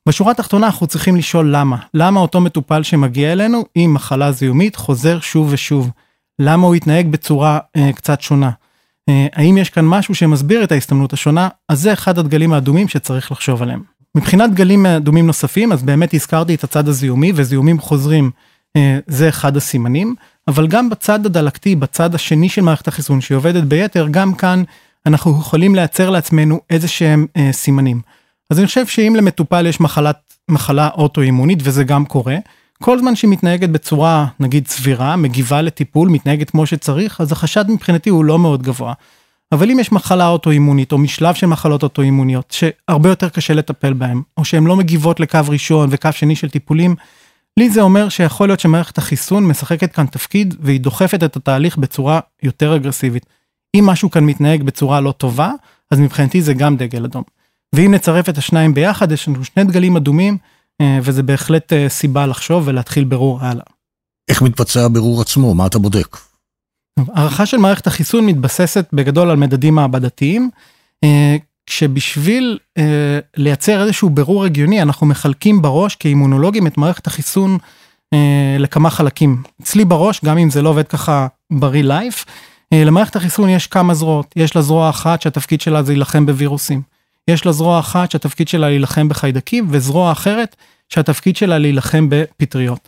בשורה 0.10 0.32
התחתונה 0.32 0.66
אנחנו 0.66 0.88
צריכים 0.88 1.16
לשאול 1.16 1.56
למה, 1.56 1.78
למה 1.94 2.20
אותו 2.20 2.42
מטופל 2.42 2.84
שמגיע 2.84 3.32
אלינו 3.32 3.64
עם 3.76 3.94
מחלה 3.94 4.32
זיהומית 4.32 4.76
חוזר 4.76 5.20
שוב 5.20 5.48
ושוב, 5.52 5.90
למה 6.40 6.68
הוא 6.68 6.76
התנהג 6.76 7.08
בצורה 7.08 7.60
אה, 7.76 7.94
קצת 7.94 8.22
שונה. 8.22 8.50
אה, 9.10 9.28
האם 9.34 9.58
יש 9.58 9.70
כאן 9.70 9.86
משהו 9.86 10.16
שמסביר 10.16 10.64
את 10.64 10.72
ההסתמנות 10.72 11.14
השונה, 11.14 11.50
אז 11.70 11.82
זה 11.82 11.94
אחד 11.94 12.20
הדגלים 12.20 12.54
האדומים 12.54 12.88
שצריך 12.88 13.32
לחשוב 13.32 13.62
עליהם. 13.62 13.84
מבחינת 14.16 14.52
דגלים 14.52 14.86
אדומים 14.86 15.28
נוספים, 15.28 15.72
אז 15.72 15.84
באמת 15.84 16.14
הזכרתי 16.14 16.56
את 16.56 16.64
הצד 16.64 16.88
הזיהומי 16.88 17.32
וזיהומים 17.36 17.80
חוזרים, 17.80 18.32
אה, 18.76 19.00
זה 19.08 19.30
אחד 19.30 19.58
הסימנים. 19.58 20.16
אבל 20.48 20.68
גם 20.68 20.90
בצד 20.90 21.26
הדלקתי, 21.26 21.76
בצד 21.76 22.16
השני 22.16 22.50
של 22.50 22.62
מערכת 22.62 22.88
החיסון 22.88 23.22
שהיא 23.22 23.36
עובדת 23.36 23.64
ביתר, 23.64 24.08
גם 24.12 24.34
כאן 24.34 24.64
אנחנו 25.06 25.32
יכולים 25.32 25.76
לייצר 25.76 26.10
לעצמנו 26.10 26.60
איזה 26.70 26.88
שהם 26.88 27.26
אה, 27.38 27.50
סימנים. 27.52 28.02
אז 28.50 28.60
אני 28.60 28.68
חושב 28.68 28.88
שאם 28.88 29.14
למטופל 29.18 29.66
יש 29.66 29.80
מחלת, 29.80 30.34
מחלה 30.50 30.90
אוטואימונית, 30.94 31.60
וזה 31.64 31.84
גם 31.84 32.06
קורה, 32.06 32.36
כל 32.82 33.00
זמן 33.00 33.16
שהיא 33.16 33.30
מתנהגת 33.30 33.70
בצורה 33.70 34.26
נגיד 34.40 34.68
סבירה, 34.68 35.16
מגיבה 35.16 35.62
לטיפול, 35.62 36.10
מתנהגת 36.10 36.50
כמו 36.50 36.66
שצריך, 36.66 37.22
אז 37.22 37.32
החשד 37.32 37.72
מבחינתי 37.72 38.10
הוא 38.10 38.26
לא 38.26 38.40
מאוד 38.40 38.64
גבוה. 38.64 38.94
אבל 39.52 39.72
אם 39.72 39.80
יש 39.80 39.92
מחלה 39.92 40.28
אוטואימונית 40.28 40.92
או 40.92 40.98
משלב 40.98 41.36
של 41.36 41.48
מחלות 41.48 41.84
אוטואימוניות 41.84 42.52
שהרבה 42.52 43.10
יותר 43.10 43.30
קשה 43.30 43.54
לטפל 43.54 43.94
בהן, 43.94 44.22
או 44.38 44.46
שהן 44.46 44.64
לא 44.64 44.76
מגיבות 44.76 45.20
לקו 45.20 45.40
ראשון 45.50 45.90
וקו 45.92 46.10
שני 46.12 46.36
של 46.36 46.50
טיפולים, 46.50 46.96
לי 47.58 47.70
זה 47.70 47.82
אומר 47.82 48.10
שיכול 48.10 48.48
להיות 48.48 48.60
שמערכת 48.60 48.98
החיסון 48.98 49.48
משחקת 49.48 49.92
כאן 49.92 50.06
תפקיד 50.06 50.56
והיא 50.60 50.80
דוחפת 50.80 51.24
את 51.24 51.36
התהליך 51.36 51.78
בצורה 51.78 52.20
יותר 52.44 52.76
אגרסיבית. 52.76 53.26
אם 53.76 53.86
משהו 53.86 54.12
כאן 54.12 54.24
מתנהג 54.24 54.64
בצורה 54.64 55.02
לא 55.02 55.12
טובה, 55.12 55.52
אז 55.92 56.00
מבחינתי 56.00 56.42
זה 56.42 56.54
גם 56.54 56.78
דגל 56.78 57.06
אדום. 57.06 57.24
ואם 57.76 57.94
נצרף 57.94 58.30
את 58.30 58.38
השניים 58.38 58.74
ביחד, 58.74 59.12
יש 59.12 59.28
לנו 59.28 59.46
שני 59.46 59.64
דגלים 59.64 59.98
אדומים, 59.98 60.38
וזה 61.02 61.24
בהחלט 61.24 61.74
אה, 61.74 61.90
סיבה 61.90 62.26
לחשוב 62.26 62.64
ולהתחיל 62.68 63.04
ברור 63.04 63.40
הלאה. 63.42 63.64
איך 64.30 64.42
מתבצע 64.42 64.86
הבירור 64.86 65.22
עצמו? 65.22 65.54
מה 65.54 65.68
אתה 65.68 65.80
בודק? 65.80 66.18
הערכה 67.14 67.46
של 67.46 67.58
מערכת 67.58 67.88
החיסון 67.88 68.26
מתבססת 68.26 68.86
בגדול 68.94 69.30
על 69.30 69.38
מדדים 69.38 69.76
מעבדתיים. 69.76 70.50
אה, 71.04 71.38
כשבשביל 71.66 72.58
אה, 72.78 73.20
לייצר 73.38 73.84
איזשהו 73.84 74.10
בירור 74.10 74.46
הגיוני 74.46 74.82
אנחנו 74.82 75.08
מחלקים 75.08 75.62
בראש 75.62 75.96
כאימונולוגים 75.96 76.68
את 76.68 76.78
מערכת 76.78 77.08
החיסון 77.08 77.58
אה, 78.14 78.56
לכמה 78.60 78.90
חלקים. 78.90 79.44
אצלי 79.62 79.86
בראש, 79.86 80.22
גם 80.26 80.38
אם 80.38 80.50
זה 80.50 80.62
לא 80.62 80.70
עובד 80.70 80.88
ככה 80.88 81.28
בריא 81.52 81.84
לייף, 81.84 82.26
אה, 82.74 82.84
למערכת 82.84 83.16
החיסון 83.16 83.50
יש 83.50 83.68
כמה 83.68 83.94
זרועות. 83.94 84.34
יש 84.36 84.56
לה 84.56 84.62
זרוע 84.62 84.90
אחת 84.90 85.22
שהתפקיד 85.22 85.62
שלה 85.62 85.84
זה 85.84 85.92
להילחם 85.92 86.26
בווירוסים. 86.26 86.82
יש 87.32 87.46
לה 87.46 87.52
זרוע 87.52 87.80
אחת 87.80 88.12
שהתפקיד 88.12 88.48
שלה 88.48 88.70
להילחם 88.70 89.10
בחיידקים, 89.10 89.68
וזרוע 89.70 90.12
אחרת 90.12 90.56
שהתפקיד 90.90 91.36
שלה 91.36 91.58
להילחם 91.58 92.08
בפטריות. 92.10 92.88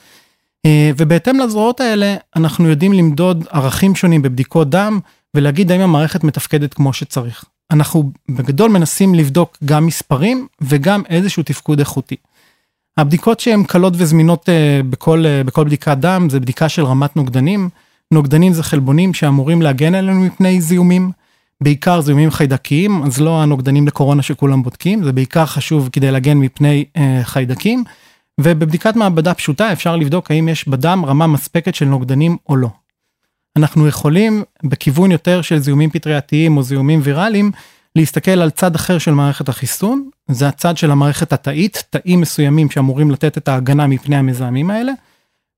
אה, 0.66 0.92
ובהתאם 0.98 1.40
לזרועות 1.40 1.80
האלה 1.80 2.16
אנחנו 2.36 2.70
יודעים 2.70 2.94
למדוד 2.94 3.46
ערכים 3.52 3.96
שונים 3.96 4.22
בבדיקות 4.22 4.70
דם 4.70 5.00
ולהגיד 5.34 5.72
האם 5.72 5.82
המערכת 5.82 6.24
מתפקדת 6.24 6.74
כמו 6.74 6.94
שצריך. 6.94 7.46
אנחנו 7.72 8.12
בגדול 8.30 8.72
מנסים 8.72 9.16
לבדוק 9.16 9.58
גם 9.66 9.86
מספרים 9.86 10.48
וגם 10.62 11.04
איזשהו 11.10 11.44
תפקוד 11.44 11.80
איכותי. 11.80 12.16
הבדיקות 12.98 13.40
שהן 13.40 13.64
קלות 13.64 13.94
וזמינות 13.98 14.50
uh, 14.50 14.84
בכל, 14.90 15.24
uh, 15.26 15.48
בכל 15.48 15.64
בדיקת 15.64 15.98
דם 15.98 16.28
זה 16.30 16.40
בדיקה 16.40 16.70
של 16.70 16.86
רמת 16.86 17.16
נוגדנים. 17.16 17.70
נוגדנים 18.12 18.54
זה 18.54 18.64
חלבונים 18.64 19.14
שאמורים 19.14 19.62
להגן 19.62 19.96
עלינו 19.96 20.20
מפני 20.20 20.62
זיהומים, 20.62 21.12
בעיקר 21.62 22.02
זיהומים 22.02 22.32
חיידקיים, 22.32 23.04
אז 23.04 23.22
לא 23.22 23.42
הנוגדנים 23.42 23.88
לקורונה 23.88 24.22
שכולם 24.22 24.64
בודקים, 24.64 25.04
זה 25.04 25.12
בעיקר 25.12 25.46
חשוב 25.46 25.90
כדי 25.92 26.12
להגן 26.12 26.38
מפני 26.38 26.86
uh, 26.98 27.00
חיידקים. 27.24 27.84
ובבדיקת 28.42 28.96
מעבדה 28.96 29.34
פשוטה 29.34 29.74
אפשר 29.74 29.96
לבדוק 29.96 30.32
האם 30.32 30.50
יש 30.50 30.68
בדם 30.68 31.04
רמה 31.08 31.28
מספקת 31.28 31.76
של 31.76 31.86
נוגדנים 31.86 32.38
או 32.50 32.56
לא. 32.56 32.70
אנחנו 33.58 33.88
יכולים 33.88 34.44
בכיוון 34.64 35.12
יותר 35.12 35.42
של 35.42 35.60
זיהומים 35.60 35.90
פטרייתיים 35.90 36.58
או 36.58 36.64
זיהומים 36.64 37.00
ויראליים, 37.04 37.52
להסתכל 37.96 38.32
על 38.32 38.50
צד 38.50 38.76
אחר 38.76 38.98
של 38.98 39.12
מערכת 39.12 39.50
החיסון, 39.50 40.10
זה 40.32 40.48
הצד 40.48 40.78
של 40.78 40.92
המערכת 40.92 41.34
התאית, 41.34 41.84
תאים 41.90 42.22
מסוימים 42.22 42.70
שאמורים 42.70 43.12
לתת 43.12 43.38
את 43.38 43.48
ההגנה 43.48 43.88
מפני 43.88 44.16
המזהמים 44.16 44.70
האלה, 44.70 44.92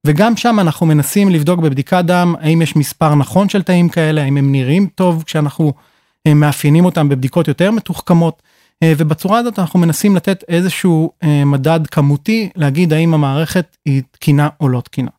וגם 0.06 0.36
שם 0.36 0.60
אנחנו 0.60 0.86
מנסים 0.86 1.28
לבדוק 1.28 1.60
בבדיקת 1.60 2.04
דם 2.04 2.34
האם 2.40 2.62
יש 2.62 2.76
מספר 2.76 3.14
נכון 3.14 3.48
של 3.48 3.62
תאים 3.62 3.88
כאלה, 3.88 4.22
האם 4.22 4.36
הם 4.36 4.52
נראים 4.52 4.86
טוב 4.94 5.22
כשאנחנו 5.26 5.72
מאפיינים 6.28 6.84
אותם 6.84 7.08
בבדיקות 7.08 7.48
יותר 7.48 7.70
מתוחכמות. 7.70 8.42
ובצורה 8.84 9.38
הזאת 9.38 9.58
אנחנו 9.58 9.78
מנסים 9.78 10.16
לתת 10.16 10.44
איזשהו 10.48 11.12
מדד 11.46 11.86
כמותי 11.86 12.50
להגיד 12.56 12.92
האם 12.92 13.14
המערכת 13.14 13.76
היא 13.84 14.02
תקינה 14.10 14.48
או 14.60 14.68
לא 14.68 14.80
תקינה. 14.80 15.10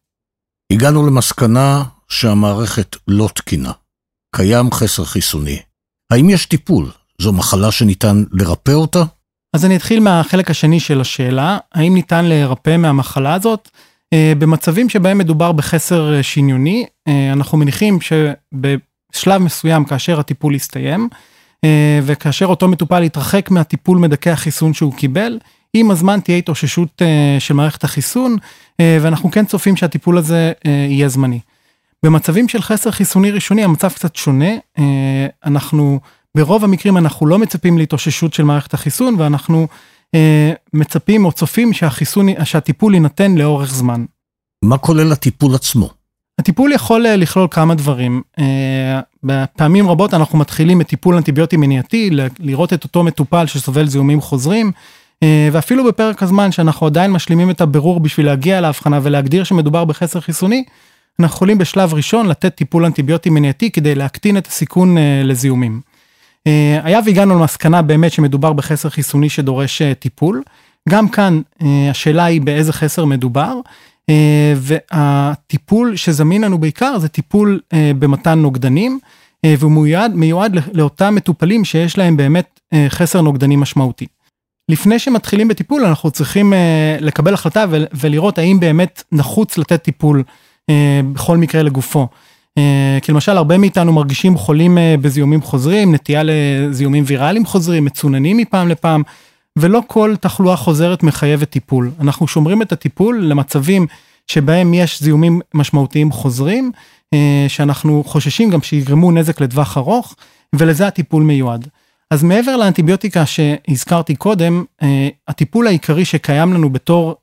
הגענו 0.74 1.08
למסקנה 1.08 1.84
שהמערכת 2.10 2.96
לא 3.08 3.30
תקינה. 3.36 3.72
קיים 4.36 4.72
חסר 4.72 5.06
חיסוני. 5.06 5.60
האם 6.12 6.30
יש 6.30 6.46
טיפול? 6.46 6.92
זו 7.22 7.34
מחלה 7.34 7.72
שניתן 7.72 8.24
לרפא 8.32 8.72
אותה? 8.72 9.04
אז 9.54 9.66
אני 9.66 9.76
אתחיל 9.76 10.00
מהחלק 10.00 10.52
השני 10.52 10.80
של 10.80 11.02
השאלה, 11.02 11.58
האם 11.74 11.94
ניתן 11.94 12.26
לרפא 12.26 12.78
מהמחלה 12.78 13.34
הזאת? 13.34 13.70
במצבים 14.16 14.90
שבהם 14.90 15.18
מדובר 15.18 15.52
בחסר 15.52 16.22
שניוני, 16.22 16.86
אנחנו 17.34 17.58
מניחים 17.58 18.00
שבשלב 18.02 19.42
מסוים 19.42 19.86
כאשר 19.86 20.20
הטיפול 20.20 20.56
יסתיים, 20.56 21.10
וכאשר 22.04 22.46
אותו 22.46 22.68
מטופל 22.68 23.04
יתרחק 23.04 23.52
מהטיפול 23.52 23.98
מדכא 23.98 24.30
החיסון 24.30 24.74
שהוא 24.74 24.94
קיבל, 24.94 25.40
עם 25.74 25.92
הזמן 25.92 26.20
תהיה 26.20 26.38
התאוששות 26.38 27.02
של 27.40 27.54
מערכת 27.54 27.84
החיסון, 27.84 28.38
ואנחנו 28.82 29.32
כן 29.32 29.46
צופים 29.46 29.76
שהטיפול 29.76 30.18
הזה 30.18 30.52
יהיה 30.66 31.10
זמני. 31.10 31.40
במצבים 32.06 32.50
של 32.50 32.62
חסר 32.62 32.92
חיסוני 32.92 33.32
ראשוני 33.32 33.64
המצב 33.64 33.90
קצת 33.90 34.16
שונה, 34.16 34.50
אנחנו 35.46 36.00
ברוב 36.38 36.64
המקרים 36.64 36.98
אנחנו 36.98 37.28
לא 37.28 37.40
מצפים 37.40 37.78
להתאוששות 37.78 38.34
של 38.34 38.44
מערכת 38.44 38.74
החיסון 38.74 39.16
ואנחנו 39.18 39.68
מצפים 40.74 41.26
או 41.26 41.32
צופים 41.32 41.74
שהחיסון, 41.74 42.28
שהטיפול 42.44 42.94
יינתן 42.94 43.36
לאורך 43.36 43.74
זמן. 43.74 44.06
מה 44.66 44.78
כולל 44.78 45.12
הטיפול 45.12 45.56
עצמו? 45.56 45.90
הטיפול 46.40 46.72
יכול 46.72 47.08
לכלול 47.08 47.48
כמה 47.52 47.76
דברים. 47.76 48.22
בפעמים 49.24 49.90
רבות 49.90 50.14
אנחנו 50.14 50.40
מתחילים 50.40 50.82
את 50.82 50.88
טיפול 50.88 51.16
אנטיביוטי 51.16 51.58
מניעתי, 51.58 52.10
לראות 52.40 52.74
את 52.74 52.84
אותו 52.84 53.04
מטופל 53.04 53.46
שסובל 53.46 53.88
זיהומים 53.88 54.22
חוזרים, 54.22 54.72
ואפילו 55.52 55.86
בפרק 55.86 56.24
הזמן 56.24 56.52
שאנחנו 56.52 56.88
עדיין 56.88 57.12
משלימים 57.12 57.50
את 57.50 57.62
הבירור 57.62 58.00
בשביל 58.00 58.26
להגיע 58.26 58.62
להבחנה 58.62 59.00
ולהגדיר 59.04 59.44
שמדובר 59.44 59.86
בחסר 59.86 60.20
חיסוני, 60.20 60.64
אנחנו 61.20 61.36
יכולים 61.36 61.58
בשלב 61.58 61.94
ראשון 61.94 62.28
לתת 62.28 62.56
טיפול 62.56 62.86
אנטיביוטי 62.86 63.30
מניעתי 63.30 63.72
כדי 63.72 63.96
להקטין 63.96 64.38
את 64.38 64.48
הסיכון 64.48 64.98
לזיהומים. 65.24 65.82
היה 66.84 67.00
והגענו 67.06 67.40
למסקנה 67.40 67.82
באמת 67.82 68.12
שמדובר 68.12 68.54
בחסר 68.54 68.90
חיסוני 68.90 69.30
שדורש 69.30 69.82
טיפול. 70.00 70.44
גם 70.90 71.10
כאן 71.10 71.42
השאלה 71.90 72.26
היא 72.26 72.42
באיזה 72.42 72.74
חסר 72.74 73.06
מדובר, 73.06 73.60
והטיפול 74.56 75.96
שזמין 75.96 76.44
לנו 76.44 76.58
בעיקר 76.58 77.00
זה 77.00 77.08
טיפול 77.08 77.60
במתן 78.00 78.40
נוגדנים, 78.40 79.00
והוא 79.46 79.72
מיועד, 79.72 80.16
מיועד 80.16 80.58
לאותם 80.74 81.16
מטופלים 81.16 81.66
שיש 81.66 81.98
להם 81.98 82.18
באמת 82.18 82.60
חסר 82.90 83.22
נוגדנים 83.22 83.60
משמעותי. 83.60 84.08
לפני 84.70 85.00
שמתחילים 85.00 85.48
בטיפול 85.48 85.86
אנחנו 85.86 86.12
צריכים 86.12 86.54
לקבל 87.00 87.34
החלטה 87.34 87.66
ולראות 87.94 88.38
האם 88.38 88.60
באמת 88.60 89.04
נחוץ 89.12 89.58
לתת 89.58 89.84
טיפול 89.84 90.24
בכל 91.14 91.38
מקרה 91.38 91.64
לגופו. 91.64 92.08
כי 93.02 93.12
למשל 93.12 93.38
הרבה 93.38 93.58
מאיתנו 93.58 93.94
מרגישים 93.94 94.38
חולים 94.38 94.78
בזיהומים 95.02 95.42
חוזרים, 95.42 95.96
נטייה 95.96 96.22
לזיהומים 96.26 97.04
ויראליים 97.08 97.46
חוזרים, 97.46 97.86
מצוננים 97.86 98.38
מפעם 98.38 98.68
לפעם, 98.68 99.04
ולא 99.60 99.82
כל 99.88 100.16
תחלואה 100.20 100.56
חוזרת 100.56 101.04
מחייבת 101.04 101.50
טיפול. 101.50 101.92
אנחנו 102.00 102.28
שומרים 102.28 102.62
את 102.62 102.72
הטיפול 102.72 103.22
למצבים 103.24 103.88
שבהם 104.28 104.74
יש 104.74 105.04
זיהומים 105.04 105.42
משמעותיים 105.54 106.12
חוזרים, 106.12 106.72
שאנחנו 107.48 108.04
חוששים 108.08 108.50
גם 108.50 108.62
שיגרמו 108.62 109.12
נזק 109.12 109.42
לטווח 109.42 109.78
ארוך, 109.78 110.16
ולזה 110.56 110.88
הטיפול 110.88 111.24
מיועד. 111.24 111.68
אז 112.12 112.24
מעבר 112.24 112.58
לאנטיביוטיקה 112.58 113.26
שהזכרתי 113.26 114.16
קודם, 114.16 114.64
הטיפול 115.28 115.68
העיקרי 115.68 116.06
שקיים 116.06 116.54
לנו 116.54 116.70
בתור 116.70 117.16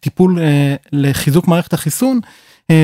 טיפול 0.00 0.38
לחיזוק 0.92 1.48
מערכת 1.48 1.72
החיסון, 1.72 2.20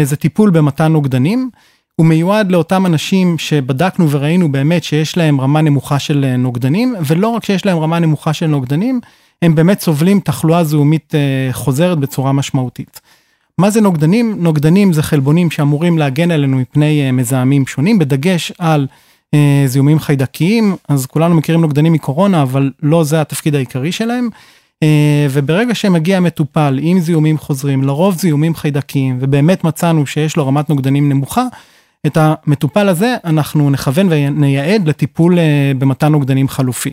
זה 0.02 0.16
טיפול 0.16 0.50
במתן 0.50 0.92
נוגדנים. 0.92 1.50
הוא 1.96 2.06
מיועד 2.06 2.52
לאותם 2.52 2.86
אנשים 2.86 3.38
שבדקנו 3.38 4.10
וראינו 4.10 4.52
באמת 4.52 4.84
שיש 4.84 5.16
להם 5.16 5.40
רמה 5.40 5.60
נמוכה 5.60 5.98
של 5.98 6.34
נוגדנים, 6.38 6.94
ולא 7.06 7.28
רק 7.28 7.44
שיש 7.44 7.66
להם 7.66 7.78
רמה 7.78 7.98
נמוכה 7.98 8.32
של 8.32 8.46
נוגדנים, 8.46 9.00
הם 9.42 9.54
באמת 9.54 9.80
סובלים 9.80 10.20
תחלואה 10.20 10.64
זיהומית 10.64 11.14
חוזרת 11.52 11.98
בצורה 11.98 12.32
משמעותית. 12.32 13.00
מה 13.58 13.70
זה 13.70 13.80
נוגדנים? 13.80 14.36
נוגדנים 14.38 14.92
זה 14.92 15.02
חלבונים 15.02 15.50
שאמורים 15.50 15.98
להגן 15.98 16.30
עלינו 16.30 16.56
מפני 16.56 17.10
מזהמים 17.10 17.66
שונים, 17.66 17.98
בדגש 17.98 18.52
על 18.58 18.86
זיהומים 19.66 19.98
חיידקיים, 19.98 20.76
אז 20.88 21.06
כולנו 21.06 21.34
מכירים 21.34 21.60
נוגדנים 21.60 21.92
מקורונה, 21.92 22.42
אבל 22.42 22.70
לא 22.82 23.04
זה 23.04 23.20
התפקיד 23.20 23.54
העיקרי 23.54 23.92
שלהם. 23.92 24.28
וברגע 25.30 25.74
שמגיע 25.74 26.20
מטופל 26.20 26.78
עם 26.82 27.00
זיהומים 27.00 27.38
חוזרים, 27.38 27.84
לרוב 27.84 28.18
זיהומים 28.18 28.54
חיידקיים, 28.54 29.16
ובאמת 29.20 29.64
מצאנו 29.64 30.06
שיש 30.06 30.36
לו 30.36 30.46
רמת 30.46 30.68
נוגדנים 30.68 31.08
נמוכה, 31.08 31.44
את 32.06 32.18
המטופל 32.20 32.88
הזה 32.88 33.16
אנחנו 33.24 33.70
נכוון 33.70 34.06
ונייעד 34.10 34.88
לטיפול 34.88 35.38
במתן 35.78 36.12
נוגדנים 36.12 36.48
חלופי. 36.48 36.92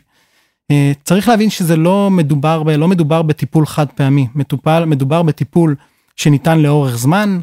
צריך 1.03 1.27
להבין 1.27 1.49
שזה 1.49 1.75
לא 1.75 2.09
מדובר, 2.11 2.63
לא 2.63 2.87
מדובר 2.87 3.21
בטיפול 3.21 3.65
חד 3.65 3.87
פעמי, 3.95 4.27
מטופל, 4.35 4.85
מדובר 4.85 5.23
בטיפול 5.23 5.75
שניתן 6.15 6.59
לאורך 6.59 6.97
זמן, 6.97 7.39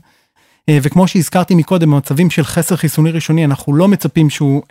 וכמו 0.71 1.09
שהזכרתי 1.09 1.55
מקודם, 1.55 1.91
במצבים 1.91 2.31
של 2.31 2.45
חסר 2.45 2.77
חיסוני 2.77 3.11
ראשוני, 3.11 3.45
אנחנו 3.45 3.75
לא 3.75 3.89
מצפים 3.89 4.31
שהוא 4.31 4.63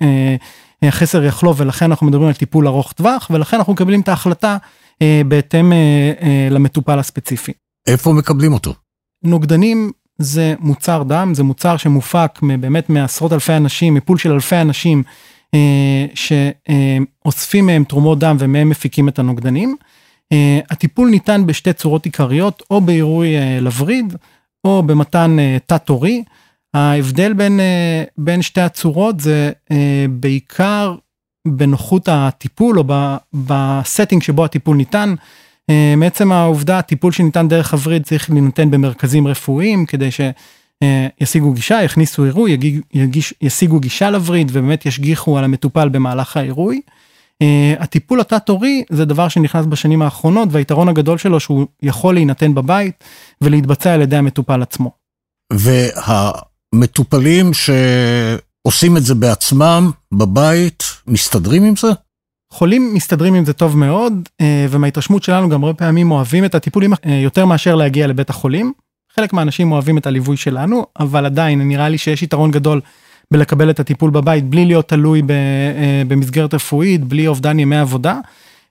חסר 0.89 1.23
יחלוף, 1.23 1.57
ולכן 1.59 1.85
אנחנו 1.85 2.07
מדברים 2.07 2.27
על 2.27 2.33
טיפול 2.33 2.67
ארוך 2.67 2.91
טווח, 2.91 3.27
ולכן 3.33 3.57
אנחנו 3.57 3.73
מקבלים 3.73 4.01
את 4.01 4.09
ההחלטה 4.09 4.57
בהתאם 5.27 5.73
למטופל 6.51 6.99
הספציפי. 6.99 7.51
איפה 7.87 8.13
מקבלים 8.13 8.53
אותו? 8.53 8.73
נוגדנים 9.23 9.91
זה 10.17 10.55
מוצר 10.59 11.03
דם, 11.03 11.33
זה 11.33 11.43
מוצר 11.43 11.77
שמופק 11.77 12.39
באמת 12.59 12.89
מעשרות 12.89 13.33
אלפי 13.33 13.53
אנשים, 13.53 13.93
מפול 13.93 14.17
של 14.17 14.31
אלפי 14.31 14.55
אנשים 14.55 15.03
שאוספים 16.13 17.65
מהם 17.65 17.83
תרומות 17.83 18.19
דם 18.19 18.35
ומהם 18.39 18.69
מפיקים 18.69 19.09
את 19.09 19.19
הנוגדנים. 19.19 19.75
הטיפול 20.69 21.09
ניתן 21.09 21.45
בשתי 21.45 21.73
צורות 21.73 22.05
עיקריות, 22.05 22.63
או 22.71 22.81
בעירוי 22.81 23.35
לווריד, 23.61 24.15
או 24.63 24.83
במתן 24.83 25.37
תת-עורי. 25.65 26.23
ההבדל 26.73 27.33
בין, 27.33 27.59
בין 28.17 28.41
שתי 28.41 28.61
הצורות 28.61 29.19
זה 29.19 29.51
בעיקר 30.09 30.95
בנוחות 31.47 32.09
הטיפול 32.11 32.79
או 32.79 32.83
ב 33.33 33.44
setting 33.44 34.21
שבו 34.23 34.45
הטיפול 34.45 34.77
ניתן. 34.77 35.15
מעצם 35.97 36.31
העובדה 36.31 36.79
הטיפול 36.79 37.11
שניתן 37.11 37.47
דרך 37.47 37.73
הווריד 37.73 38.03
צריך 38.03 38.29
להינתן 38.29 38.71
במרכזים 38.71 39.27
רפואיים 39.27 39.85
כדי 39.85 40.09
שישיגו 40.11 41.51
גישה, 41.53 41.83
יכניסו 41.83 42.23
עירוי, 42.23 42.57
ישיגו 43.41 43.79
גישה 43.79 44.09
לווריד 44.09 44.47
ובאמת 44.51 44.85
ישגיחו 44.85 45.37
על 45.37 45.43
המטופל 45.43 45.89
במהלך 45.89 46.37
העירוי. 46.37 46.81
הטיפול 47.79 48.21
התת-עורי 48.21 48.83
זה 48.89 49.05
דבר 49.05 49.27
שנכנס 49.27 49.65
בשנים 49.65 50.01
האחרונות 50.01 50.49
והיתרון 50.51 50.87
הגדול 50.87 51.17
שלו 51.17 51.39
שהוא 51.39 51.65
יכול 51.81 52.13
להינתן 52.13 52.53
בבית 52.53 53.03
ולהתבצע 53.41 53.93
על 53.93 54.01
ידי 54.01 54.15
המטופל 54.15 54.61
עצמו. 54.61 54.91
והמטופלים 56.73 57.51
שעושים 57.53 58.97
את 58.97 59.03
זה 59.03 59.15
בעצמם 59.15 59.91
בבית 60.11 60.83
מסתדרים 61.07 61.63
עם 61.63 61.75
זה? 61.75 61.87
חולים 62.53 62.93
מסתדרים 62.93 63.33
עם 63.33 63.45
זה 63.45 63.53
טוב 63.53 63.77
מאוד 63.77 64.29
ומההתרשמות 64.69 65.23
שלנו 65.23 65.49
גם 65.49 65.63
הרבה 65.63 65.77
פעמים 65.77 66.11
אוהבים 66.11 66.45
את 66.45 66.55
הטיפולים 66.55 66.93
יותר 67.05 67.45
מאשר 67.45 67.75
להגיע 67.75 68.07
לבית 68.07 68.29
החולים. 68.29 68.73
חלק 69.15 69.33
מהאנשים 69.33 69.71
אוהבים 69.71 69.97
את 69.97 70.07
הליווי 70.07 70.37
שלנו 70.37 70.85
אבל 70.99 71.25
עדיין 71.25 71.67
נראה 71.67 71.89
לי 71.89 71.97
שיש 71.97 72.23
יתרון 72.23 72.51
גדול 72.51 72.81
בלקבל 73.31 73.69
את 73.69 73.79
הטיפול 73.79 74.11
בבית 74.11 74.49
בלי 74.49 74.65
להיות 74.65 74.89
תלוי 74.89 75.21
במסגרת 76.07 76.53
רפואית 76.53 77.03
בלי 77.03 77.27
אובדן 77.27 77.59
ימי 77.59 77.77
עבודה. 77.77 78.19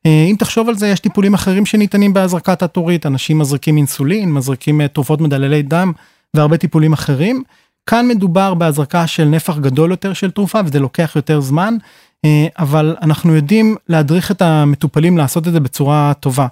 אם 0.07 0.37
תחשוב 0.39 0.69
על 0.69 0.75
זה 0.75 0.89
יש 0.89 1.01
טיפולים 1.01 1.35
אחרים 1.35 1.67
שניתנים 1.67 2.12
בהזרקת 2.12 2.62
התורית 2.62 3.07
אנשים 3.07 3.39
מזריקים 3.39 3.77
אינסולין 3.77 4.33
מזריקים 4.33 4.87
תרופות 4.87 5.21
מדללי 5.21 5.62
דם 5.62 5.93
והרבה 6.35 6.57
טיפולים 6.57 6.93
אחרים. 6.93 7.43
כאן 7.87 8.09
מדובר 8.09 8.55
בהזרקה 8.55 9.07
של 9.07 9.25
נפח 9.25 9.59
גדול 9.59 9.91
יותר 9.91 10.12
של 10.12 10.31
תרופה 10.31 10.61
וזה 10.65 10.81
לוקח 10.81 11.12
יותר 11.17 11.41
זמן 11.41 11.75
אבל 12.59 12.97
אנחנו 13.02 13.35
יודעים 13.35 13.76
להדריך 13.88 14.31
את 14.31 14.43
המטופלים 14.43 15.19
לעשות 15.19 15.49
את 15.49 15.52
זה 15.52 15.61
בצורה 15.61 16.12
טובה. 16.21 16.47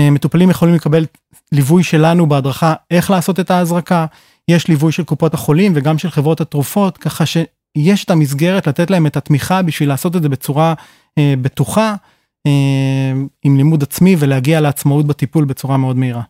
מטופלים 0.00 0.50
יכולים 0.50 0.74
לקבל 0.74 1.06
ליווי 1.52 1.82
שלנו 1.82 2.28
בהדרכה 2.28 2.74
איך 2.90 3.10
לעשות 3.10 3.40
את 3.40 3.50
ההזרקה, 3.50 4.06
יש 4.48 4.68
ליווי 4.68 4.92
של 4.92 5.04
קופות 5.04 5.34
החולים 5.34 5.72
וגם 5.74 5.98
של 5.98 6.10
חברות 6.10 6.40
התרופות, 6.40 6.98
ככה 6.98 7.24
שיש 7.26 8.04
את 8.04 8.10
המסגרת 8.10 8.66
לתת 8.66 8.90
להם 8.90 9.06
את 9.06 9.16
התמיכה 9.16 9.62
בשביל 9.62 9.88
לעשות 9.88 10.16
את 10.16 10.22
זה 10.22 10.28
בצורה 10.28 10.74
בטוחה, 11.20 11.94
עם 13.44 13.56
לימוד 13.56 13.82
עצמי 13.82 14.16
ולהגיע 14.18 14.60
לעצמאות 14.60 15.06
בטיפול 15.06 15.44
בצורה 15.44 15.76
מאוד 15.76 15.96
מהירה. 15.96 16.22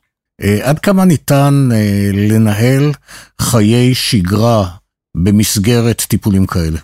עד 0.63 0.79
כמה 0.79 1.05
ניתן 1.05 1.69
לנהל 2.13 2.93
חיי 3.41 3.95
שגרה 3.95 4.69
במסגרת 5.17 6.03
טיפולים 6.09 6.47
כאלה? 6.47 6.79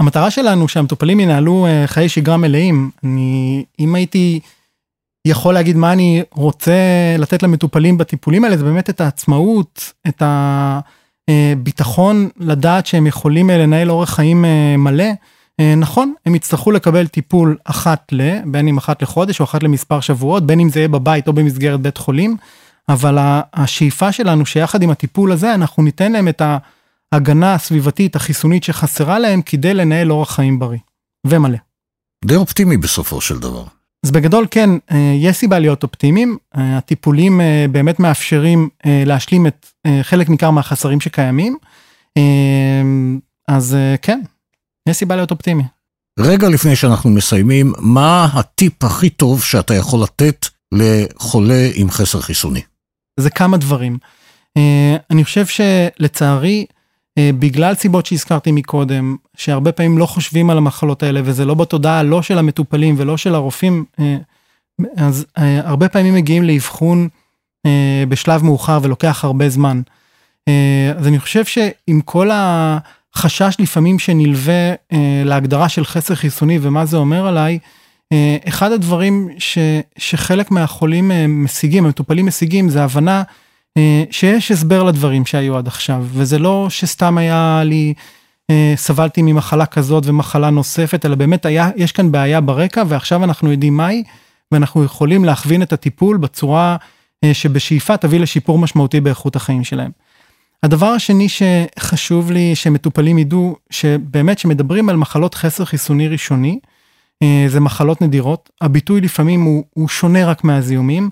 המטרה 0.00 0.30
שלנו 0.30 0.68
שהמטופלים 0.68 1.20
ינהלו 1.20 1.66
חיי 1.86 2.08
שגרה 2.08 2.36
מלאים. 2.36 2.90
אני, 3.04 3.64
אם 3.78 3.94
הייתי 3.94 4.40
יכול 5.26 5.54
להגיד 5.54 5.76
מה 5.76 5.92
אני 5.92 6.22
רוצה 6.30 6.72
לתת 7.18 7.42
למטופלים 7.42 7.98
בטיפולים 7.98 8.44
האלה, 8.44 8.56
זה 8.56 8.64
באמת 8.64 8.90
את 8.90 9.00
העצמאות, 9.00 9.92
את 10.08 10.22
הביטחון 11.28 12.28
לדעת 12.36 12.86
שהם 12.86 13.06
יכולים 13.06 13.50
לנהל 13.50 13.90
אורח 13.90 14.14
חיים 14.14 14.44
מלא. 14.78 15.04
נכון, 15.76 16.14
הם 16.26 16.34
יצטרכו 16.34 16.70
לקבל 16.70 17.06
טיפול 17.06 17.56
אחת 17.64 18.12
ל, 18.12 18.40
בין 18.44 18.68
אם 18.68 18.78
אחת 18.78 19.02
לחודש 19.02 19.40
או 19.40 19.44
אחת 19.44 19.62
למספר 19.62 20.00
שבועות, 20.00 20.46
בין 20.46 20.60
אם 20.60 20.68
זה 20.68 20.80
יהיה 20.80 20.88
בבית 20.88 21.28
או 21.28 21.32
במסגרת 21.32 21.80
בית 21.80 21.96
חולים, 21.98 22.36
אבל 22.88 23.18
השאיפה 23.54 24.12
שלנו 24.12 24.46
שיחד 24.46 24.82
עם 24.82 24.90
הטיפול 24.90 25.32
הזה 25.32 25.54
אנחנו 25.54 25.82
ניתן 25.82 26.12
להם 26.12 26.28
את 26.28 26.42
ההגנה 27.12 27.54
הסביבתית 27.54 28.16
החיסונית 28.16 28.64
שחסרה 28.64 29.18
להם 29.18 29.42
כדי 29.42 29.74
לנהל 29.74 30.12
אורח 30.12 30.34
חיים 30.34 30.58
בריא 30.58 30.78
ומלא. 31.26 31.58
די 32.24 32.36
אופטימי 32.36 32.76
בסופו 32.76 33.20
של 33.20 33.38
דבר. 33.38 33.64
אז 34.06 34.10
בגדול 34.10 34.46
כן, 34.50 34.70
יש 35.14 35.36
סיבה 35.36 35.58
להיות 35.58 35.82
אופטימיים, 35.82 36.36
הטיפולים 36.54 37.40
באמת 37.70 38.00
מאפשרים 38.00 38.68
להשלים 38.84 39.46
את 39.46 39.66
חלק 40.02 40.28
ניכר 40.28 40.50
מהחסרים 40.50 41.00
שקיימים, 41.00 41.58
אז 43.48 43.76
כן, 44.02 44.20
יש 44.88 44.96
סיבה 44.96 45.16
להיות 45.16 45.30
אופטימי. 45.30 45.62
רגע 46.18 46.48
לפני 46.48 46.76
שאנחנו 46.76 47.10
מסיימים, 47.10 47.72
מה 47.78 48.28
הטיפ 48.32 48.84
הכי 48.84 49.10
טוב 49.10 49.42
שאתה 49.42 49.74
יכול 49.74 50.02
לתת 50.02 50.46
לחולה 50.74 51.68
עם 51.74 51.90
חסר 51.90 52.20
חיסוני? 52.20 52.62
זה 53.20 53.30
כמה 53.30 53.56
דברים. 53.56 53.98
אני 55.10 55.24
חושב 55.24 55.46
שלצערי, 55.46 56.66
בגלל 57.18 57.74
סיבות 57.74 58.06
שהזכרתי 58.06 58.52
מקודם, 58.52 59.16
שהרבה 59.36 59.72
פעמים 59.72 59.98
לא 59.98 60.06
חושבים 60.06 60.50
על 60.50 60.58
המחלות 60.58 61.02
האלה, 61.02 61.20
וזה 61.24 61.44
לא 61.44 61.54
בתודעה 61.54 62.02
לא 62.02 62.22
של 62.22 62.38
המטופלים 62.38 62.94
ולא 62.98 63.16
של 63.16 63.34
הרופאים, 63.34 63.84
אז 64.96 65.26
הרבה 65.36 65.88
פעמים 65.88 66.14
מגיעים 66.14 66.42
לאבחון 66.42 67.08
בשלב 68.08 68.44
מאוחר 68.44 68.78
ולוקח 68.82 69.24
הרבה 69.24 69.48
זמן. 69.48 69.80
אז 70.96 71.06
אני 71.06 71.18
חושב 71.18 71.44
שעם 71.44 72.00
כל 72.04 72.30
החשש 72.32 73.56
לפעמים 73.58 73.98
שנלווה 73.98 74.72
להגדרה 75.24 75.68
של 75.68 75.84
חסר 75.84 76.14
חיסוני 76.14 76.58
ומה 76.62 76.84
זה 76.84 76.96
אומר 76.96 77.26
עליי, 77.26 77.58
אחד 78.48 78.72
הדברים 78.72 79.28
ש, 79.38 79.58
שחלק 79.98 80.50
מהחולים 80.50 81.10
משיגים, 81.28 81.84
המטופלים 81.84 82.26
משיגים, 82.26 82.68
זה 82.68 82.84
הבנה 82.84 83.22
שיש 84.10 84.50
הסבר 84.50 84.82
לדברים 84.82 85.26
שהיו 85.26 85.56
עד 85.56 85.66
עכשיו, 85.66 86.06
וזה 86.08 86.38
לא 86.38 86.66
שסתם 86.70 87.18
היה 87.18 87.62
לי, 87.64 87.94
סבלתי 88.76 89.22
ממחלה 89.22 89.66
כזאת 89.66 90.06
ומחלה 90.06 90.50
נוספת, 90.50 91.06
אלא 91.06 91.14
באמת 91.14 91.46
היה, 91.46 91.70
יש 91.76 91.92
כאן 91.92 92.12
בעיה 92.12 92.40
ברקע, 92.40 92.82
ועכשיו 92.88 93.24
אנחנו 93.24 93.52
יודעים 93.52 93.76
מהי, 93.76 94.02
ואנחנו 94.52 94.84
יכולים 94.84 95.24
להכווין 95.24 95.62
את 95.62 95.72
הטיפול 95.72 96.16
בצורה 96.16 96.76
שבשאיפה 97.32 97.96
תביא 97.96 98.20
לשיפור 98.20 98.58
משמעותי 98.58 99.00
באיכות 99.00 99.36
החיים 99.36 99.64
שלהם. 99.64 99.90
הדבר 100.62 100.86
השני 100.86 101.26
שחשוב 101.28 102.30
לי 102.30 102.54
שמטופלים 102.54 103.18
ידעו, 103.18 103.56
שבאמת 103.70 104.38
שמדברים 104.38 104.88
על 104.88 104.96
מחלות 104.96 105.34
חסר 105.34 105.64
חיסוני 105.64 106.08
ראשוני, 106.08 106.58
זה 107.48 107.60
מחלות 107.60 108.02
נדירות, 108.02 108.50
הביטוי 108.60 109.00
לפעמים 109.00 109.42
הוא, 109.42 109.64
הוא 109.74 109.88
שונה 109.88 110.26
רק 110.26 110.44
מהזיהומים, 110.44 111.10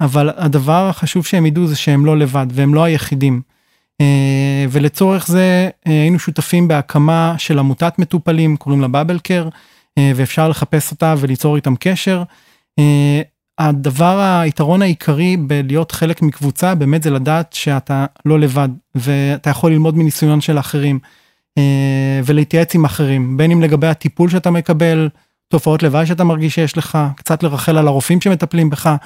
אבל 0.00 0.30
הדבר 0.36 0.88
החשוב 0.88 1.26
שהם 1.26 1.46
ידעו 1.46 1.66
זה 1.66 1.76
שהם 1.76 2.06
לא 2.06 2.18
לבד 2.18 2.46
והם 2.50 2.74
לא 2.74 2.84
היחידים. 2.84 3.40
ולצורך 4.70 5.26
זה 5.26 5.68
היינו 5.84 6.18
שותפים 6.18 6.68
בהקמה 6.68 7.34
של 7.38 7.58
עמותת 7.58 7.98
מטופלים, 7.98 8.56
קוראים 8.56 8.80
לה 8.80 8.88
בבל 8.88 9.18
קר, 9.18 9.48
ואפשר 9.98 10.48
לחפש 10.48 10.90
אותה 10.90 11.14
וליצור 11.18 11.56
איתם 11.56 11.74
קשר. 11.80 12.22
הדבר, 13.58 14.40
היתרון 14.42 14.82
העיקרי 14.82 15.36
בלהיות 15.36 15.92
חלק 15.92 16.22
מקבוצה 16.22 16.74
באמת 16.74 17.02
זה 17.02 17.10
לדעת 17.10 17.52
שאתה 17.52 18.06
לא 18.24 18.40
לבד 18.40 18.68
ואתה 18.94 19.50
יכול 19.50 19.72
ללמוד 19.72 19.96
מניסיון 19.96 20.40
של 20.40 20.58
אחרים 20.58 20.98
ולהתייעץ 22.24 22.74
עם 22.74 22.84
אחרים, 22.84 23.36
בין 23.36 23.50
אם 23.50 23.62
לגבי 23.62 23.86
הטיפול 23.86 24.30
שאתה 24.30 24.50
מקבל, 24.50 25.08
תופעות 25.48 25.82
לוואי 25.82 26.06
שאתה 26.06 26.24
מרגיש 26.24 26.54
שיש 26.54 26.76
לך, 26.76 26.98
קצת 27.16 27.42
לרחל 27.42 27.78
על 27.78 27.88
הרופאים 27.88 28.20
שמטפלים 28.20 28.70
בך. 28.70 28.96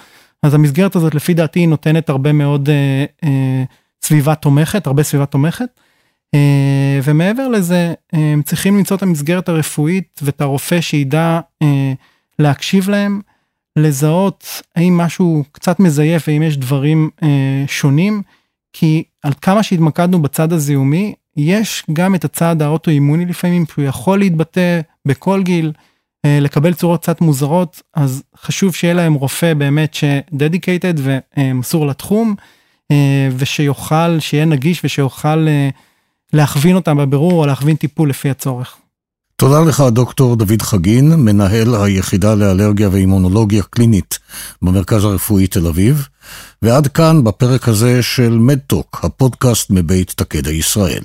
אז 0.42 0.54
המסגרת 0.54 0.96
הזאת 0.96 1.14
לפי 1.14 1.34
דעתי 1.34 1.66
נותנת 1.66 2.08
הרבה 2.08 2.32
מאוד 2.32 2.68
אה, 2.68 3.04
אה, 3.24 3.64
סביבה 4.02 4.34
תומכת, 4.34 4.86
הרבה 4.86 5.02
סביבה 5.02 5.26
תומכת. 5.26 5.80
אה, 6.34 7.00
ומעבר 7.04 7.48
לזה, 7.48 7.94
הם 8.12 8.42
צריכים 8.42 8.76
למצוא 8.76 8.96
את 8.96 9.02
המסגרת 9.02 9.48
הרפואית 9.48 10.20
ואת 10.22 10.40
הרופא 10.40 10.80
שידע 10.80 11.40
אה, 11.62 11.92
להקשיב 12.38 12.90
להם, 12.90 13.20
לזהות 13.78 14.62
האם 14.76 14.98
משהו 14.98 15.44
קצת 15.52 15.80
מזייף 15.80 16.24
ואם 16.28 16.42
יש 16.42 16.56
דברים 16.56 17.10
אה, 17.22 17.64
שונים, 17.66 18.22
כי 18.72 19.04
על 19.22 19.32
כמה 19.40 19.62
שהתמקדנו 19.62 20.22
בצד 20.22 20.52
הזיהומי, 20.52 21.14
יש 21.36 21.84
גם 21.92 22.14
את 22.14 22.24
הצד 22.24 22.62
האוטואימוני 22.62 23.26
לפעמים, 23.26 23.64
שהוא 23.66 23.84
יכול 23.84 24.18
להתבטא 24.18 24.80
בכל 25.06 25.42
גיל. 25.42 25.72
לקבל 26.26 26.74
צורות 26.74 27.02
קצת 27.02 27.20
מוזרות, 27.20 27.82
אז 27.94 28.22
חשוב 28.40 28.74
שיהיה 28.74 28.94
להם 28.94 29.14
רופא 29.14 29.54
באמת 29.54 29.94
שדדיקייטד 29.94 30.94
ומסור 30.96 31.86
לתחום, 31.86 32.34
ושיוכל, 33.36 34.20
שיהיה 34.20 34.44
נגיש 34.44 34.80
ושיוכל 34.84 35.46
להכווין 36.32 36.76
אותם 36.76 36.96
בבירור 36.96 37.32
או 37.32 37.46
להכווין 37.46 37.76
טיפול 37.76 38.10
לפי 38.10 38.30
הצורך. 38.30 38.76
תודה 39.36 39.60
לך 39.60 39.80
דוקטור 39.80 40.36
דוד 40.36 40.62
חגין, 40.62 41.14
מנהל 41.14 41.74
היחידה 41.74 42.34
לאלרגיה 42.34 42.88
ואימונולוגיה 42.92 43.62
קלינית 43.62 44.18
במרכז 44.62 45.04
הרפואי 45.04 45.46
תל 45.46 45.66
אביב, 45.66 46.08
ועד 46.62 46.86
כאן 46.86 47.24
בפרק 47.24 47.68
הזה 47.68 48.02
של 48.02 48.30
מדטוק, 48.30 49.00
הפודקאסט 49.02 49.70
מבית 49.70 50.12
תקדע 50.16 50.50
ישראל. 50.50 51.02